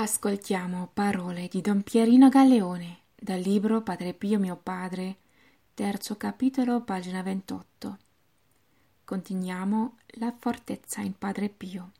[0.00, 5.16] Ascoltiamo parole di Don Pierino Galleone dal libro Padre Pio mio padre,
[5.74, 7.98] terzo capitolo, pagina 28.
[9.04, 11.90] Continuiamo la fortezza in Padre Pio.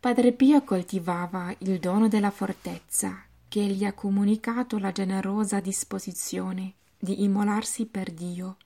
[0.00, 7.22] Padre Pio coltivava il dono della fortezza che gli ha comunicato la generosa disposizione di
[7.22, 8.56] immolarsi per Dio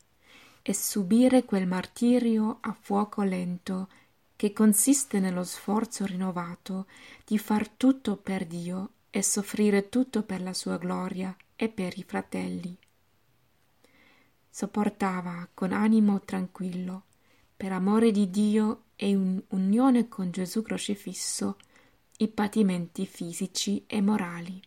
[0.63, 3.89] e subire quel martirio a fuoco lento
[4.43, 6.87] che consiste nello sforzo rinnovato
[7.25, 12.03] di far tutto per Dio e soffrire tutto per la sua gloria e per i
[12.03, 12.77] fratelli.
[14.51, 17.05] Sopportava con animo tranquillo,
[17.57, 21.57] per amore di Dio e in unione con Gesù crocifisso,
[22.17, 24.61] i patimenti fisici e morali.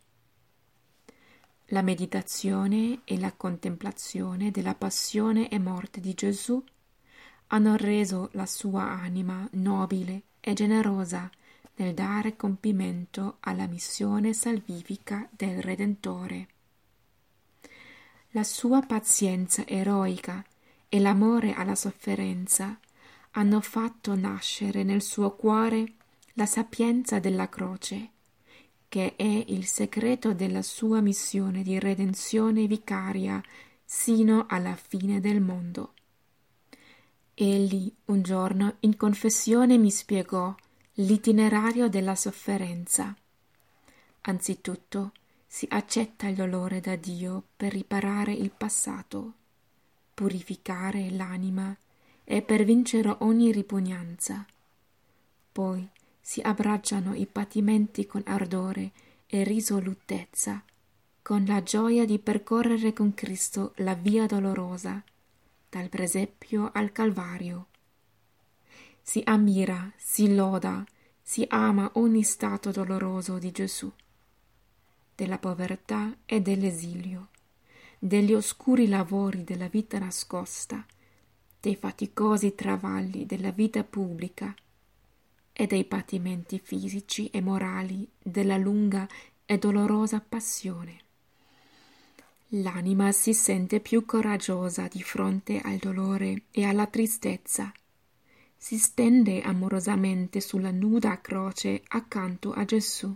[1.66, 6.64] La meditazione e la contemplazione della passione e morte di Gesù
[7.48, 11.30] hanno reso la sua anima nobile e generosa
[11.76, 16.48] nel dare compimento alla missione salvifica del Redentore.
[18.30, 20.44] La sua pazienza eroica
[20.88, 22.78] e l'amore alla sofferenza
[23.32, 25.94] hanno fatto nascere nel suo cuore
[26.34, 28.12] la sapienza della croce,
[28.88, 33.42] che è il segreto della sua missione di redenzione vicaria
[33.84, 35.95] sino alla fine del mondo.
[37.38, 40.56] Egli un giorno in confessione mi spiegò
[40.94, 43.14] l'itinerario della sofferenza.
[44.22, 45.12] Anzitutto
[45.46, 49.34] si accetta il dolore da Dio per riparare il passato,
[50.14, 51.76] purificare l'anima
[52.24, 54.46] e per vincere ogni ripugnanza.
[55.52, 55.86] Poi
[56.22, 58.94] si abbracciano i patimenti con ardore
[59.28, 60.64] e risolutezza,
[61.22, 65.04] con la gioia di percorrere con Cristo la via dolorosa
[65.76, 67.66] dal presepio al Calvario.
[69.02, 70.86] Si ammira, si loda,
[71.22, 73.92] si ama ogni stato doloroso di Gesù,
[75.14, 77.28] della povertà e dell'esilio,
[78.00, 80.86] degli oscuri lavori della vita nascosta,
[81.60, 84.56] dei faticosi travagli della vita pubblica
[85.52, 89.06] e dei patimenti fisici e morali della lunga
[89.44, 91.05] e dolorosa passione.
[92.50, 97.72] L'anima si sente più coraggiosa di fronte al dolore e alla tristezza.
[98.56, 103.12] Si stende amorosamente sulla nuda croce accanto a Gesù.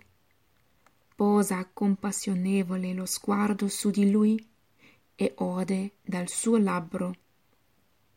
[1.16, 4.48] Posa compassionevole lo sguardo su di lui
[5.14, 7.16] e ode dal suo labbro.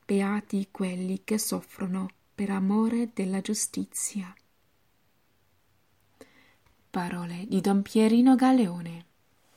[0.06, 4.34] Beati quelli che soffrono per amore della giustizia.
[6.88, 9.10] Parole di Don Pierino Galeone